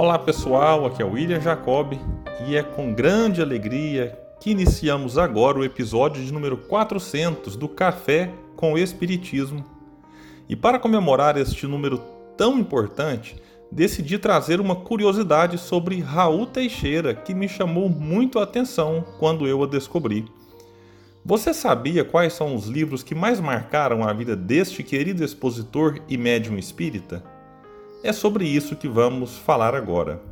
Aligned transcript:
Olá 0.00 0.16
pessoal, 0.16 0.86
aqui 0.86 1.02
é 1.02 1.04
o 1.04 1.10
William 1.10 1.40
Jacob 1.40 1.94
e 2.46 2.54
é 2.54 2.62
com 2.62 2.94
grande 2.94 3.42
alegria 3.42 4.16
que 4.40 4.52
iniciamos 4.52 5.18
agora 5.18 5.58
o 5.58 5.64
episódio 5.64 6.24
de 6.24 6.32
número 6.32 6.56
400 6.56 7.56
do 7.56 7.68
Café 7.68 8.30
com 8.54 8.74
o 8.74 8.78
Espiritismo. 8.78 9.64
E 10.48 10.54
para 10.54 10.78
comemorar 10.78 11.36
este 11.36 11.66
número 11.66 12.00
tão 12.36 12.60
importante, 12.60 13.42
decidi 13.72 14.20
trazer 14.20 14.60
uma 14.60 14.76
curiosidade 14.76 15.58
sobre 15.58 15.98
Raul 15.98 16.46
Teixeira 16.46 17.12
que 17.12 17.34
me 17.34 17.48
chamou 17.48 17.88
muito 17.88 18.38
a 18.38 18.44
atenção 18.44 19.04
quando 19.18 19.48
eu 19.48 19.64
a 19.64 19.66
descobri. 19.66 20.24
Você 21.24 21.52
sabia 21.52 22.04
quais 22.04 22.34
são 22.34 22.54
os 22.54 22.68
livros 22.68 23.02
que 23.02 23.16
mais 23.16 23.40
marcaram 23.40 24.04
a 24.04 24.12
vida 24.12 24.36
deste 24.36 24.84
querido 24.84 25.24
expositor 25.24 25.98
e 26.08 26.16
médium 26.16 26.56
espírita? 26.56 27.36
É 28.00 28.12
sobre 28.12 28.46
isso 28.46 28.76
que 28.76 28.86
vamos 28.86 29.36
falar 29.38 29.74
agora. 29.74 30.22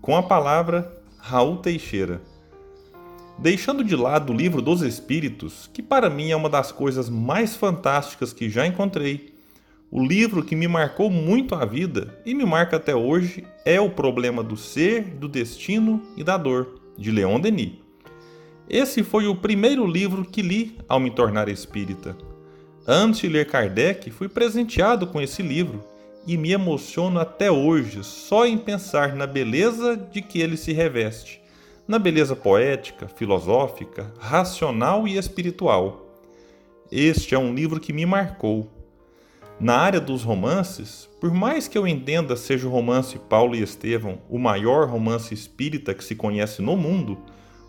Com 0.00 0.16
a 0.16 0.22
palavra, 0.22 0.96
Raul 1.18 1.56
Teixeira. 1.56 2.22
Deixando 3.36 3.82
de 3.82 3.96
lado 3.96 4.32
o 4.32 4.36
livro 4.36 4.62
dos 4.62 4.80
Espíritos, 4.80 5.68
que 5.72 5.82
para 5.82 6.08
mim 6.08 6.30
é 6.30 6.36
uma 6.36 6.48
das 6.48 6.70
coisas 6.70 7.08
mais 7.10 7.56
fantásticas 7.56 8.32
que 8.32 8.48
já 8.48 8.64
encontrei, 8.64 9.34
o 9.90 10.04
livro 10.04 10.44
que 10.44 10.54
me 10.54 10.68
marcou 10.68 11.10
muito 11.10 11.56
a 11.56 11.64
vida 11.64 12.16
e 12.24 12.32
me 12.32 12.44
marca 12.44 12.76
até 12.76 12.94
hoje 12.94 13.44
é 13.64 13.80
O 13.80 13.90
Problema 13.90 14.40
do 14.44 14.56
Ser, 14.56 15.02
do 15.16 15.26
Destino 15.26 16.00
e 16.16 16.22
da 16.22 16.36
Dor, 16.36 16.80
de 16.96 17.10
Leon 17.10 17.40
Denis. 17.40 17.72
Esse 18.68 19.02
foi 19.02 19.26
o 19.26 19.34
primeiro 19.34 19.84
livro 19.84 20.24
que 20.24 20.42
li 20.42 20.78
ao 20.88 21.00
me 21.00 21.10
tornar 21.10 21.48
espírita. 21.48 22.16
Antes 22.86 23.22
de 23.22 23.28
ler 23.28 23.46
Kardec, 23.46 24.12
fui 24.12 24.28
presenteado 24.28 25.08
com 25.08 25.20
esse 25.20 25.42
livro 25.42 25.92
e 26.26 26.36
me 26.36 26.52
emociono 26.52 27.20
até 27.20 27.50
hoje 27.50 28.02
só 28.02 28.46
em 28.46 28.56
pensar 28.56 29.14
na 29.14 29.26
beleza 29.26 29.96
de 29.96 30.22
que 30.22 30.40
ele 30.40 30.56
se 30.56 30.72
reveste, 30.72 31.40
na 31.86 31.98
beleza 31.98 32.34
poética, 32.34 33.08
filosófica, 33.08 34.12
racional 34.18 35.06
e 35.06 35.16
espiritual. 35.16 36.18
Este 36.90 37.34
é 37.34 37.38
um 37.38 37.54
livro 37.54 37.78
que 37.78 37.92
me 37.92 38.06
marcou. 38.06 38.70
Na 39.60 39.76
área 39.76 40.00
dos 40.00 40.22
romances, 40.22 41.08
por 41.20 41.32
mais 41.32 41.68
que 41.68 41.78
eu 41.78 41.86
entenda 41.86 42.36
seja 42.36 42.66
o 42.66 42.70
romance 42.70 43.18
Paulo 43.18 43.54
e 43.54 43.62
Estevão 43.62 44.18
o 44.28 44.38
maior 44.38 44.88
romance 44.88 45.32
espírita 45.32 45.94
que 45.94 46.02
se 46.02 46.16
conhece 46.16 46.60
no 46.60 46.76
mundo, 46.76 47.18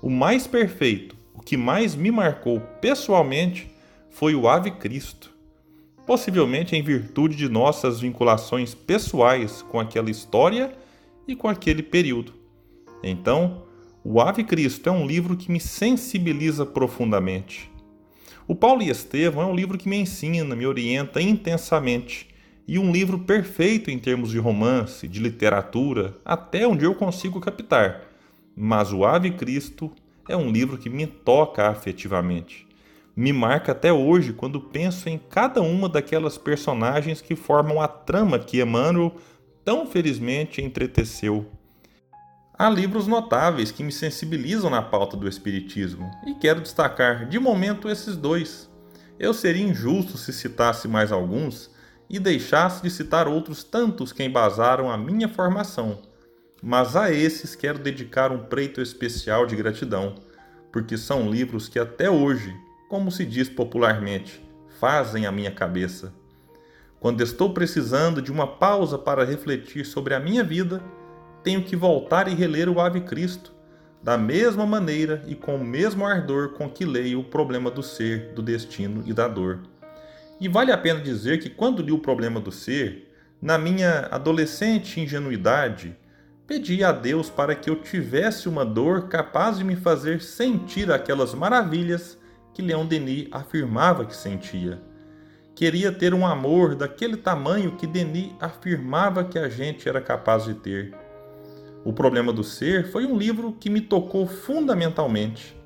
o 0.00 0.08
mais 0.08 0.46
perfeito, 0.46 1.16
o 1.34 1.40
que 1.40 1.56
mais 1.56 1.94
me 1.94 2.10
marcou 2.10 2.60
pessoalmente, 2.80 3.70
foi 4.10 4.34
o 4.34 4.46
Ave 4.46 4.72
Cristo 4.72 5.31
possivelmente 6.12 6.76
em 6.76 6.82
virtude 6.82 7.34
de 7.34 7.48
nossas 7.48 7.98
vinculações 7.98 8.74
pessoais 8.74 9.62
com 9.62 9.80
aquela 9.80 10.10
história 10.10 10.70
e 11.26 11.34
com 11.34 11.48
aquele 11.48 11.82
período. 11.82 12.34
Então, 13.02 13.62
o 14.04 14.20
Ave 14.20 14.44
Cristo 14.44 14.90
é 14.90 14.92
um 14.92 15.06
livro 15.06 15.38
que 15.38 15.50
me 15.50 15.58
sensibiliza 15.58 16.66
profundamente. 16.66 17.70
O 18.46 18.54
Paulo 18.54 18.82
e 18.82 18.90
Estevão 18.90 19.40
é 19.44 19.46
um 19.46 19.54
livro 19.54 19.78
que 19.78 19.88
me 19.88 19.96
ensina, 19.96 20.54
me 20.54 20.66
orienta 20.66 21.18
intensamente, 21.18 22.28
e 22.68 22.78
um 22.78 22.92
livro 22.92 23.20
perfeito 23.20 23.90
em 23.90 23.98
termos 23.98 24.32
de 24.32 24.38
romance, 24.38 25.08
de 25.08 25.18
literatura, 25.18 26.14
até 26.26 26.68
onde 26.68 26.84
eu 26.84 26.94
consigo 26.94 27.40
captar. 27.40 28.02
Mas 28.54 28.92
o 28.92 29.06
Ave 29.06 29.30
Cristo 29.30 29.90
é 30.28 30.36
um 30.36 30.52
livro 30.52 30.76
que 30.76 30.90
me 30.90 31.06
toca 31.06 31.70
afetivamente 31.70 32.70
me 33.14 33.32
marca 33.32 33.72
até 33.72 33.92
hoje 33.92 34.32
quando 34.32 34.60
penso 34.60 35.08
em 35.08 35.18
cada 35.18 35.60
uma 35.60 35.88
daquelas 35.88 36.38
personagens 36.38 37.20
que 37.20 37.36
formam 37.36 37.80
a 37.80 37.86
trama 37.86 38.38
que 38.38 38.60
Emmanuel 38.60 39.14
tão 39.64 39.86
felizmente 39.86 40.62
entreteceu. 40.62 41.46
Há 42.58 42.70
livros 42.70 43.06
notáveis 43.06 43.70
que 43.70 43.82
me 43.82 43.92
sensibilizam 43.92 44.70
na 44.70 44.82
pauta 44.82 45.16
do 45.16 45.28
Espiritismo 45.28 46.10
e 46.26 46.34
quero 46.34 46.60
destacar 46.60 47.28
de 47.28 47.38
momento 47.38 47.88
esses 47.88 48.16
dois. 48.16 48.70
Eu 49.18 49.34
seria 49.34 49.64
injusto 49.64 50.16
se 50.16 50.32
citasse 50.32 50.88
mais 50.88 51.12
alguns 51.12 51.70
e 52.08 52.18
deixasse 52.18 52.82
de 52.82 52.90
citar 52.90 53.26
outros 53.26 53.64
tantos 53.64 54.12
que 54.12 54.22
embasaram 54.22 54.90
a 54.90 54.96
minha 54.96 55.28
formação, 55.28 56.02
mas 56.62 56.94
a 56.94 57.10
esses 57.10 57.54
quero 57.54 57.78
dedicar 57.78 58.30
um 58.30 58.44
preito 58.44 58.80
especial 58.80 59.46
de 59.46 59.56
gratidão, 59.56 60.14
porque 60.70 60.96
são 60.96 61.30
livros 61.30 61.68
que 61.68 61.78
até 61.78 62.10
hoje 62.10 62.54
como 62.92 63.10
se 63.10 63.24
diz 63.24 63.48
popularmente, 63.48 64.38
fazem 64.78 65.24
a 65.24 65.32
minha 65.32 65.50
cabeça. 65.50 66.12
Quando 67.00 67.22
estou 67.22 67.54
precisando 67.54 68.20
de 68.20 68.30
uma 68.30 68.46
pausa 68.46 68.98
para 68.98 69.24
refletir 69.24 69.86
sobre 69.86 70.12
a 70.12 70.20
minha 70.20 70.44
vida, 70.44 70.84
tenho 71.42 71.62
que 71.62 71.74
voltar 71.74 72.28
e 72.28 72.34
reler 72.34 72.68
o 72.68 72.78
Ave 72.78 73.00
Cristo, 73.00 73.50
da 74.02 74.18
mesma 74.18 74.66
maneira 74.66 75.24
e 75.26 75.34
com 75.34 75.56
o 75.56 75.64
mesmo 75.64 76.04
ardor 76.04 76.50
com 76.50 76.68
que 76.68 76.84
leio 76.84 77.20
o 77.20 77.24
problema 77.24 77.70
do 77.70 77.82
ser, 77.82 78.34
do 78.34 78.42
destino 78.42 79.02
e 79.06 79.14
da 79.14 79.26
dor. 79.26 79.60
E 80.38 80.46
vale 80.46 80.70
a 80.70 80.76
pena 80.76 81.00
dizer 81.00 81.40
que 81.40 81.48
quando 81.48 81.80
li 81.80 81.92
o 81.92 81.98
problema 81.98 82.40
do 82.40 82.52
ser, 82.52 83.10
na 83.40 83.56
minha 83.56 84.06
adolescente 84.10 85.00
ingenuidade, 85.00 85.96
pedi 86.46 86.84
a 86.84 86.92
Deus 86.92 87.30
para 87.30 87.54
que 87.54 87.70
eu 87.70 87.76
tivesse 87.76 88.50
uma 88.50 88.66
dor 88.66 89.08
capaz 89.08 89.56
de 89.56 89.64
me 89.64 89.76
fazer 89.76 90.20
sentir 90.20 90.92
aquelas 90.92 91.32
maravilhas 91.32 92.20
que 92.52 92.62
Leon 92.62 92.86
Denis 92.86 93.28
afirmava 93.30 94.04
que 94.04 94.16
sentia. 94.16 94.80
Queria 95.54 95.92
ter 95.92 96.14
um 96.14 96.26
amor 96.26 96.74
daquele 96.74 97.16
tamanho 97.16 97.76
que 97.76 97.86
Denis 97.86 98.32
afirmava 98.40 99.24
que 99.24 99.38
a 99.38 99.48
gente 99.48 99.88
era 99.88 100.00
capaz 100.00 100.44
de 100.44 100.54
ter. 100.54 100.94
O 101.84 101.92
Problema 101.92 102.32
do 102.32 102.44
Ser 102.44 102.90
foi 102.90 103.04
um 103.04 103.16
livro 103.16 103.52
que 103.52 103.68
me 103.68 103.80
tocou 103.80 104.26
fundamentalmente. 104.26 105.56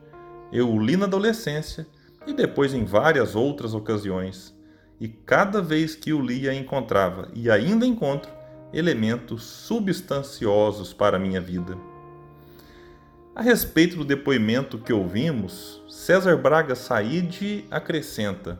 Eu 0.52 0.70
o 0.70 0.80
li 0.82 0.96
na 0.96 1.06
adolescência 1.06 1.86
e 2.26 2.32
depois 2.32 2.74
em 2.74 2.84
várias 2.84 3.36
outras 3.36 3.74
ocasiões. 3.74 4.54
E 4.98 5.08
cada 5.08 5.60
vez 5.60 5.94
que 5.94 6.12
o 6.12 6.20
lia 6.20 6.54
encontrava, 6.54 7.28
e 7.34 7.50
ainda 7.50 7.86
encontro, 7.86 8.30
elementos 8.72 9.44
substanciosos 9.44 10.92
para 10.92 11.16
a 11.16 11.20
minha 11.20 11.40
vida. 11.40 11.76
A 13.36 13.42
respeito 13.42 13.98
do 13.98 14.04
depoimento 14.04 14.78
que 14.78 14.94
ouvimos, 14.94 15.82
César 15.90 16.38
Braga 16.38 16.74
Said 16.74 17.66
acrescenta: 17.70 18.58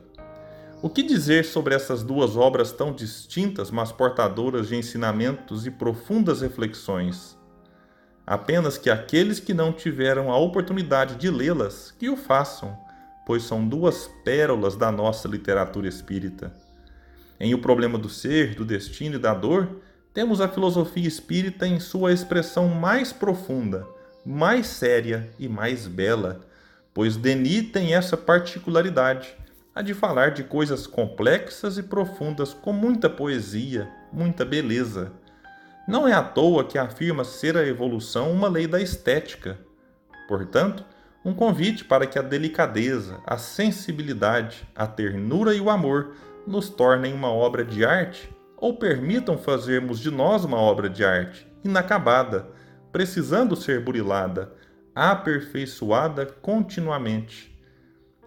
O 0.83 0.87
que 0.87 1.01
dizer 1.01 1.45
sobre 1.45 1.73
essas 1.73 2.03
duas 2.03 2.37
obras 2.37 2.71
tão 2.71 2.93
distintas, 2.93 3.71
mas 3.71 3.91
portadoras 3.91 4.67
de 4.67 4.75
ensinamentos 4.75 5.65
e 5.65 5.71
profundas 5.71 6.41
reflexões? 6.41 7.35
Apenas 8.23 8.77
que 8.77 8.91
aqueles 8.91 9.39
que 9.39 9.51
não 9.51 9.73
tiveram 9.73 10.31
a 10.31 10.37
oportunidade 10.37 11.15
de 11.15 11.31
lê-las, 11.31 11.89
que 11.89 12.07
o 12.07 12.15
façam, 12.15 12.77
pois 13.25 13.41
são 13.41 13.67
duas 13.67 14.07
pérolas 14.23 14.75
da 14.75 14.91
nossa 14.91 15.27
literatura 15.27 15.87
espírita. 15.87 16.53
Em 17.39 17.51
O 17.55 17.61
Problema 17.63 17.97
do 17.97 18.09
Ser, 18.09 18.53
do 18.53 18.63
Destino 18.63 19.15
e 19.15 19.19
da 19.19 19.33
Dor, 19.33 19.81
temos 20.13 20.39
a 20.39 20.47
filosofia 20.47 21.07
espírita 21.07 21.65
em 21.65 21.79
sua 21.79 22.13
expressão 22.13 22.67
mais 22.67 23.11
profunda 23.11 23.96
mais 24.27 24.67
séria 24.67 25.31
e 25.39 25.47
mais 25.47 25.87
bela, 25.87 26.41
pois 26.93 27.15
Denis 27.15 27.71
tem 27.71 27.95
essa 27.95 28.17
particularidade, 28.17 29.33
a 29.73 29.81
de 29.81 29.93
falar 29.93 30.31
de 30.31 30.43
coisas 30.43 30.85
complexas 30.85 31.77
e 31.77 31.83
profundas 31.83 32.53
com 32.53 32.73
muita 32.73 33.09
poesia, 33.09 33.89
muita 34.11 34.43
beleza. 34.43 35.13
Não 35.87 36.05
é 36.05 36.11
à 36.11 36.21
toa 36.21 36.65
que 36.65 36.77
afirma 36.77 37.23
ser 37.23 37.55
a 37.55 37.65
evolução 37.65 38.29
uma 38.33 38.49
lei 38.49 38.67
da 38.67 38.81
estética. 38.81 39.57
Portanto, 40.27 40.83
um 41.23 41.33
convite 41.33 41.85
para 41.85 42.05
que 42.05 42.19
a 42.19 42.21
delicadeza, 42.21 43.21
a 43.25 43.37
sensibilidade, 43.37 44.67
a 44.75 44.85
ternura 44.85 45.53
e 45.53 45.61
o 45.61 45.69
amor 45.69 46.15
nos 46.45 46.69
tornem 46.69 47.13
uma 47.13 47.31
obra 47.31 47.63
de 47.63 47.85
arte 47.85 48.29
ou 48.57 48.75
permitam 48.75 49.37
fazermos 49.37 50.01
de 50.01 50.11
nós 50.11 50.43
uma 50.43 50.57
obra 50.57 50.89
de 50.89 51.05
arte 51.05 51.47
inacabada, 51.63 52.56
precisando 52.97 53.55
ser 53.55 53.79
burilada, 53.79 54.51
aperfeiçoada 54.95 56.25
continuamente. 56.25 57.55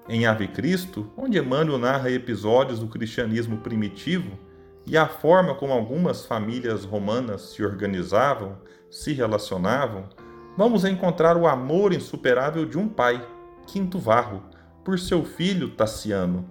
Em 0.09 0.27
Ave 0.27 0.47
Cristo, 0.47 1.13
onde 1.17 1.37
Emmanuel 1.37 1.77
narra 1.77 2.09
episódios 2.09 2.79
do 2.79 2.87
cristianismo 2.87 3.59
primitivo 3.59 4.39
e 4.87 4.97
a 4.97 5.09
forma 5.09 5.57
como 5.57 5.73
algumas 5.73 6.25
famílias 6.25 6.85
romanas 6.85 7.51
se 7.51 7.65
organizavam, 7.65 8.59
se 8.89 9.13
relacionavam, 9.13 10.09
vamos 10.57 10.85
encontrar 10.85 11.37
o 11.37 11.49
amor 11.49 11.93
insuperável 11.93 12.65
de 12.65 12.79
um 12.79 12.87
pai, 12.89 13.27
Quinto 13.67 13.99
Varro, 13.99 14.41
por 14.85 15.01
seu 15.01 15.25
filho 15.25 15.71
Tassiano. 15.71 16.49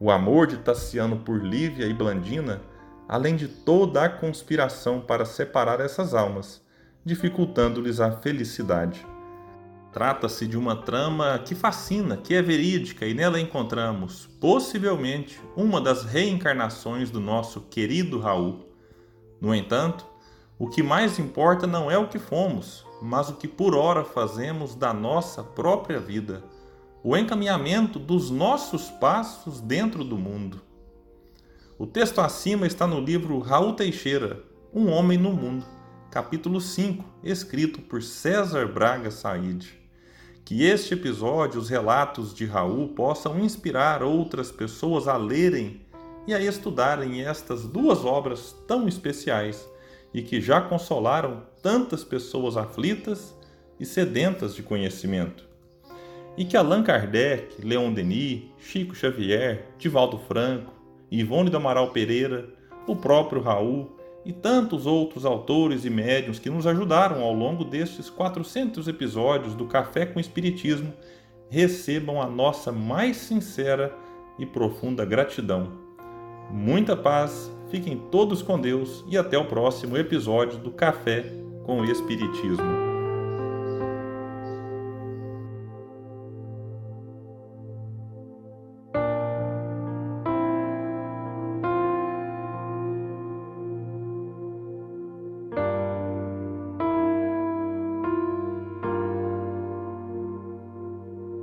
O 0.00 0.10
amor 0.10 0.48
de 0.48 0.56
Tassiano 0.56 1.18
por 1.18 1.40
Lívia 1.40 1.86
e 1.86 1.94
Blandina, 1.94 2.60
além 3.08 3.36
de 3.36 3.46
toda 3.46 4.02
a 4.02 4.08
conspiração 4.08 5.00
para 5.00 5.24
separar 5.24 5.78
essas 5.78 6.12
almas, 6.12 6.60
dificultando-lhes 7.04 8.00
a 8.00 8.12
felicidade. 8.12 9.06
Trata-se 9.92 10.46
de 10.46 10.56
uma 10.56 10.76
trama 10.76 11.38
que 11.38 11.54
fascina, 11.54 12.16
que 12.16 12.34
é 12.34 12.40
verídica 12.40 13.06
e 13.06 13.12
nela 13.12 13.38
encontramos, 13.38 14.26
possivelmente, 14.40 15.40
uma 15.54 15.80
das 15.80 16.04
reencarnações 16.04 17.10
do 17.10 17.20
nosso 17.20 17.60
querido 17.62 18.18
Raul. 18.18 18.68
No 19.40 19.54
entanto, 19.54 20.06
O 20.62 20.68
que 20.68 20.80
mais 20.80 21.18
importa 21.18 21.66
não 21.66 21.90
é 21.90 21.98
o 21.98 22.06
que 22.06 22.20
fomos, 22.20 22.86
mas 23.02 23.28
o 23.28 23.34
que 23.34 23.48
por 23.48 23.74
hora 23.74 24.04
fazemos 24.04 24.76
da 24.76 24.94
nossa 24.94 25.42
própria 25.42 25.98
vida, 25.98 26.44
o 27.02 27.16
encaminhamento 27.16 27.98
dos 27.98 28.30
nossos 28.30 28.88
passos 28.88 29.60
dentro 29.60 30.04
do 30.04 30.16
mundo. 30.16 30.62
O 31.76 31.84
texto 31.84 32.20
acima 32.20 32.64
está 32.64 32.86
no 32.86 33.00
livro 33.00 33.40
Raul 33.40 33.72
Teixeira, 33.72 34.44
Um 34.72 34.88
Homem 34.88 35.18
no 35.18 35.32
Mundo, 35.32 35.66
capítulo 36.12 36.60
5, 36.60 37.02
escrito 37.24 37.80
por 37.80 38.02
César 38.02 38.66
Braga 38.66 39.10
Said. 39.10 39.64
Que 40.44 40.62
este 40.62 40.92
episódio, 40.92 41.58
os 41.58 41.70
relatos 41.70 42.34
de 42.34 42.44
Raul, 42.44 42.88
possam 42.88 43.40
inspirar 43.40 44.02
outras 44.02 44.52
pessoas 44.52 45.08
a 45.08 45.16
lerem 45.16 45.80
e 46.26 46.34
a 46.34 46.38
estudarem 46.38 47.24
estas 47.24 47.64
duas 47.64 48.04
obras 48.04 48.54
tão 48.68 48.86
especiais 48.86 49.66
e 50.12 50.20
que 50.20 50.38
já 50.38 50.60
consolaram 50.60 51.44
tantas 51.62 52.04
pessoas 52.04 52.58
aflitas 52.58 53.34
e 53.80 53.86
sedentas 53.86 54.54
de 54.54 54.62
conhecimento. 54.62 55.48
E 56.36 56.44
que 56.44 56.58
Allan 56.58 56.82
Kardec, 56.82 57.64
Leon 57.64 57.90
Denis, 57.90 58.50
Chico 58.58 58.94
Xavier, 58.94 59.66
Divaldo 59.78 60.18
Franco, 60.18 60.74
Ivone 61.10 61.48
do 61.48 61.56
Amaral 61.56 61.90
Pereira, 61.90 62.50
o 62.86 62.94
próprio 62.94 63.40
Raul 63.40 64.01
e 64.24 64.32
tantos 64.32 64.86
outros 64.86 65.24
autores 65.24 65.84
e 65.84 65.90
médiuns 65.90 66.38
que 66.38 66.50
nos 66.50 66.66
ajudaram 66.66 67.22
ao 67.22 67.32
longo 67.32 67.64
destes 67.64 68.08
400 68.08 68.86
episódios 68.88 69.54
do 69.54 69.66
Café 69.66 70.06
com 70.06 70.20
Espiritismo 70.20 70.92
recebam 71.50 72.22
a 72.22 72.26
nossa 72.26 72.72
mais 72.72 73.16
sincera 73.16 73.94
e 74.38 74.46
profunda 74.46 75.04
gratidão. 75.04 75.72
Muita 76.50 76.96
paz, 76.96 77.50
fiquem 77.70 78.00
todos 78.10 78.42
com 78.42 78.58
Deus 78.58 79.04
e 79.08 79.18
até 79.18 79.36
o 79.36 79.44
próximo 79.44 79.96
episódio 79.96 80.58
do 80.58 80.70
Café 80.70 81.24
com 81.64 81.84
Espiritismo. 81.84 82.71